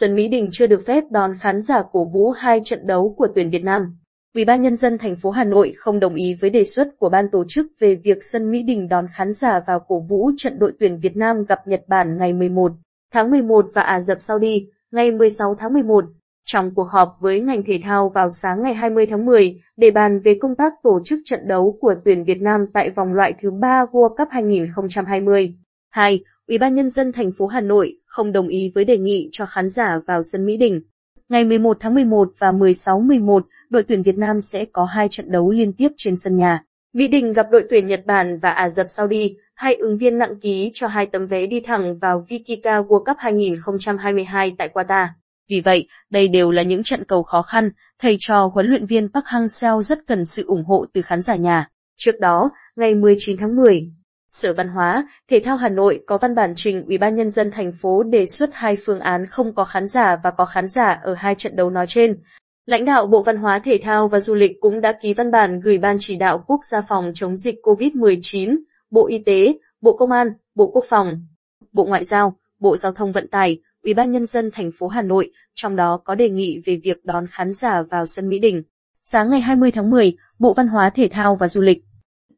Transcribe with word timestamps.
sân 0.00 0.14
Mỹ 0.14 0.28
Đình 0.28 0.48
chưa 0.52 0.66
được 0.66 0.82
phép 0.86 1.04
đón 1.10 1.38
khán 1.40 1.62
giả 1.62 1.82
cổ 1.92 2.04
vũ 2.04 2.30
hai 2.30 2.60
trận 2.64 2.86
đấu 2.86 3.14
của 3.18 3.28
tuyển 3.34 3.50
Việt 3.50 3.64
Nam. 3.64 3.96
Ủy 4.34 4.44
ban 4.44 4.62
nhân 4.62 4.76
dân 4.76 4.98
thành 4.98 5.16
phố 5.16 5.30
Hà 5.30 5.44
Nội 5.44 5.72
không 5.76 6.00
đồng 6.00 6.14
ý 6.14 6.34
với 6.40 6.50
đề 6.50 6.64
xuất 6.64 6.88
của 6.98 7.08
ban 7.08 7.30
tổ 7.30 7.44
chức 7.48 7.66
về 7.80 7.94
việc 7.94 8.18
sân 8.22 8.50
Mỹ 8.50 8.62
Đình 8.62 8.88
đón 8.88 9.06
khán 9.14 9.32
giả 9.32 9.60
vào 9.66 9.80
cổ 9.88 10.00
vũ 10.00 10.30
trận 10.36 10.58
đội 10.58 10.72
tuyển 10.78 10.98
Việt 11.02 11.16
Nam 11.16 11.44
gặp 11.44 11.58
Nhật 11.66 11.82
Bản 11.88 12.18
ngày 12.18 12.32
11 12.32 12.72
tháng 13.12 13.30
11 13.30 13.66
và 13.74 13.82
Ả 13.82 14.00
Rập 14.00 14.20
Saudi 14.20 14.66
ngày 14.92 15.10
16 15.12 15.54
tháng 15.58 15.72
11. 15.72 16.04
Trong 16.44 16.74
cuộc 16.74 16.88
họp 16.90 17.16
với 17.20 17.40
ngành 17.40 17.62
thể 17.66 17.80
thao 17.84 18.08
vào 18.08 18.28
sáng 18.28 18.62
ngày 18.62 18.74
20 18.74 19.06
tháng 19.10 19.26
10, 19.26 19.60
để 19.76 19.90
bàn 19.90 20.20
về 20.20 20.38
công 20.40 20.56
tác 20.56 20.72
tổ 20.82 21.00
chức 21.04 21.18
trận 21.24 21.48
đấu 21.48 21.78
của 21.80 21.94
tuyển 22.04 22.24
Việt 22.24 22.40
Nam 22.40 22.66
tại 22.72 22.90
vòng 22.90 23.12
loại 23.12 23.34
thứ 23.42 23.50
3 23.50 23.84
World 23.92 24.08
Cup 24.08 24.28
2020. 24.30 25.54
2. 25.94 26.20
Ủy 26.48 26.58
ban 26.58 26.74
nhân 26.74 26.90
dân 26.90 27.12
thành 27.12 27.32
phố 27.32 27.46
Hà 27.46 27.60
Nội 27.60 27.96
không 28.06 28.32
đồng 28.32 28.48
ý 28.48 28.72
với 28.74 28.84
đề 28.84 28.98
nghị 28.98 29.28
cho 29.32 29.46
khán 29.46 29.68
giả 29.68 29.98
vào 30.06 30.22
sân 30.22 30.46
Mỹ 30.46 30.56
Đình. 30.56 30.80
Ngày 31.28 31.44
11 31.44 31.76
tháng 31.80 31.94
11 31.94 32.28
và 32.38 32.52
16-11, 32.52 33.40
đội 33.70 33.82
tuyển 33.82 34.02
Việt 34.02 34.18
Nam 34.18 34.42
sẽ 34.42 34.64
có 34.64 34.84
hai 34.84 35.08
trận 35.10 35.32
đấu 35.32 35.50
liên 35.50 35.72
tiếp 35.72 35.88
trên 35.96 36.16
sân 36.16 36.36
nhà. 36.36 36.64
Mỹ 36.94 37.08
Đình 37.08 37.32
gặp 37.32 37.46
đội 37.50 37.64
tuyển 37.70 37.86
Nhật 37.86 38.06
Bản 38.06 38.38
và 38.38 38.50
Ả 38.50 38.68
Rập 38.68 38.86
Saudi, 38.88 39.36
hai 39.54 39.74
ứng 39.74 39.98
viên 39.98 40.18
nặng 40.18 40.40
ký 40.40 40.70
cho 40.74 40.86
hai 40.86 41.06
tấm 41.06 41.26
vé 41.26 41.46
đi 41.46 41.60
thẳng 41.60 41.98
vào 41.98 42.24
Vikika 42.28 42.80
World 42.80 43.04
Cup 43.04 43.16
2022 43.18 44.54
tại 44.58 44.68
Qatar. 44.74 45.06
Vì 45.50 45.60
vậy, 45.60 45.88
đây 46.10 46.28
đều 46.28 46.50
là 46.50 46.62
những 46.62 46.82
trận 46.82 47.04
cầu 47.04 47.22
khó 47.22 47.42
khăn, 47.42 47.70
thầy 47.98 48.16
trò 48.20 48.50
huấn 48.54 48.66
luyện 48.66 48.86
viên 48.86 49.08
Park 49.12 49.24
Hang-seo 49.24 49.82
rất 49.82 49.98
cần 50.06 50.24
sự 50.24 50.44
ủng 50.46 50.64
hộ 50.64 50.86
từ 50.92 51.02
khán 51.02 51.22
giả 51.22 51.36
nhà. 51.36 51.68
Trước 51.96 52.20
đó, 52.20 52.50
ngày 52.76 52.94
19 52.94 53.36
tháng 53.36 53.56
10, 53.56 53.92
Sở 54.34 54.52
Văn 54.52 54.68
hóa, 54.68 55.08
Thể 55.30 55.40
thao 55.44 55.56
Hà 55.56 55.68
Nội 55.68 56.00
có 56.06 56.18
văn 56.18 56.34
bản 56.34 56.52
trình 56.56 56.84
Ủy 56.86 56.98
ban 56.98 57.16
nhân 57.16 57.30
dân 57.30 57.50
thành 57.50 57.72
phố 57.72 58.02
đề 58.02 58.26
xuất 58.26 58.50
hai 58.52 58.76
phương 58.86 59.00
án 59.00 59.26
không 59.26 59.54
có 59.54 59.64
khán 59.64 59.88
giả 59.88 60.16
và 60.24 60.30
có 60.30 60.44
khán 60.46 60.68
giả 60.68 61.00
ở 61.02 61.14
hai 61.14 61.34
trận 61.34 61.56
đấu 61.56 61.70
nói 61.70 61.86
trên. 61.88 62.18
Lãnh 62.66 62.84
đạo 62.84 63.06
Bộ 63.06 63.22
Văn 63.22 63.36
hóa 63.36 63.58
Thể 63.58 63.80
thao 63.82 64.08
và 64.08 64.20
Du 64.20 64.34
lịch 64.34 64.60
cũng 64.60 64.80
đã 64.80 64.92
ký 64.92 65.14
văn 65.14 65.30
bản 65.30 65.60
gửi 65.60 65.78
Ban 65.78 65.96
chỉ 66.00 66.16
đạo 66.16 66.44
quốc 66.46 66.60
gia 66.64 66.80
phòng 66.80 67.12
chống 67.14 67.36
dịch 67.36 67.54
COVID-19, 67.62 68.56
Bộ 68.90 69.06
Y 69.06 69.18
tế, 69.18 69.58
Bộ 69.80 69.96
Công 69.96 70.10
an, 70.10 70.28
Bộ 70.54 70.66
Quốc 70.66 70.84
phòng, 70.88 71.26
Bộ 71.72 71.84
Ngoại 71.84 72.04
giao, 72.04 72.36
Bộ 72.58 72.76
Giao 72.76 72.92
thông 72.92 73.12
Vận 73.12 73.28
tải, 73.28 73.58
Ủy 73.82 73.94
ban 73.94 74.12
nhân 74.12 74.26
dân 74.26 74.50
thành 74.54 74.70
phố 74.78 74.88
Hà 74.88 75.02
Nội, 75.02 75.30
trong 75.54 75.76
đó 75.76 76.00
có 76.04 76.14
đề 76.14 76.28
nghị 76.28 76.62
về 76.64 76.80
việc 76.84 77.04
đón 77.04 77.26
khán 77.30 77.52
giả 77.52 77.82
vào 77.90 78.06
sân 78.06 78.28
Mỹ 78.28 78.38
Đình. 78.38 78.62
Sáng 79.02 79.30
ngày 79.30 79.40
20 79.40 79.70
tháng 79.70 79.90
10, 79.90 80.16
Bộ 80.40 80.54
Văn 80.54 80.68
hóa 80.68 80.90
Thể 80.94 81.08
thao 81.12 81.36
và 81.36 81.48
Du 81.48 81.60
lịch, 81.60 81.78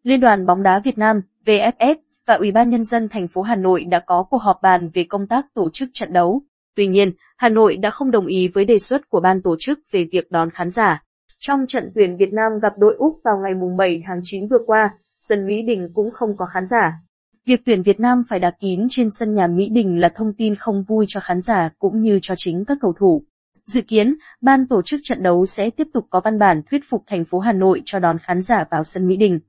Liên 0.07 0.21
đoàn 0.21 0.47
bóng 0.47 0.63
đá 0.63 0.79
Việt 0.79 0.99
Nam 0.99 1.21
VFF 1.45 1.97
và 2.27 2.35
Ủy 2.35 2.53
ban 2.53 2.71
nhân 2.71 2.85
dân 2.85 3.09
thành 3.09 3.29
phố 3.29 3.43
Hà 3.43 3.57
Nội 3.57 3.85
đã 3.85 4.01
có 4.01 4.23
cuộc 4.31 4.43
họp 4.43 4.63
bàn 4.63 4.91
về 4.95 5.05
công 5.09 5.27
tác 5.27 5.47
tổ 5.55 5.71
chức 5.73 5.89
trận 5.93 6.13
đấu. 6.13 6.43
Tuy 6.77 6.87
nhiên, 6.87 7.13
Hà 7.37 7.49
Nội 7.49 7.77
đã 7.77 7.91
không 7.91 8.11
đồng 8.11 8.27
ý 8.27 8.49
với 8.49 8.65
đề 8.65 8.79
xuất 8.79 9.11
của 9.11 9.21
ban 9.21 9.43
tổ 9.43 9.57
chức 9.59 9.79
về 9.91 10.07
việc 10.13 10.31
đón 10.31 10.51
khán 10.51 10.71
giả. 10.71 11.03
Trong 11.39 11.67
trận 11.69 11.93
tuyển 11.95 12.17
Việt 12.17 12.33
Nam 12.33 12.53
gặp 12.63 12.73
đội 12.79 12.95
Úc 12.99 13.21
vào 13.25 13.39
ngày 13.43 13.53
7 13.79 14.03
tháng 14.07 14.21
9 14.23 14.49
vừa 14.49 14.59
qua, 14.67 14.91
sân 15.21 15.47
Mỹ 15.47 15.63
Đình 15.63 15.89
cũng 15.95 16.11
không 16.11 16.37
có 16.37 16.47
khán 16.47 16.67
giả. 16.67 16.93
Việc 17.47 17.61
tuyển 17.65 17.83
Việt 17.83 18.01
Nam 18.01 18.23
phải 18.29 18.39
đá 18.39 18.51
kín 18.51 18.87
trên 18.91 19.11
sân 19.11 19.35
nhà 19.35 19.47
Mỹ 19.47 19.69
Đình 19.69 20.01
là 20.01 20.09
thông 20.09 20.33
tin 20.33 20.55
không 20.55 20.83
vui 20.83 21.05
cho 21.09 21.21
khán 21.21 21.41
giả 21.41 21.69
cũng 21.79 22.03
như 22.03 22.19
cho 22.23 22.35
chính 22.37 22.65
các 22.65 22.79
cầu 22.81 22.95
thủ. 22.99 23.23
Dự 23.65 23.81
kiến, 23.81 24.15
ban 24.41 24.67
tổ 24.69 24.83
chức 24.83 25.01
trận 25.05 25.23
đấu 25.23 25.47
sẽ 25.47 25.71
tiếp 25.71 25.87
tục 25.93 26.07
có 26.11 26.21
văn 26.25 26.39
bản 26.39 26.63
thuyết 26.71 26.83
phục 26.91 27.03
thành 27.07 27.25
phố 27.25 27.39
Hà 27.39 27.53
Nội 27.53 27.83
cho 27.85 27.99
đón 27.99 28.19
khán 28.19 28.43
giả 28.43 28.65
vào 28.71 28.85
sân 28.85 29.09
Mỹ 29.09 29.17
Đình. 29.17 29.41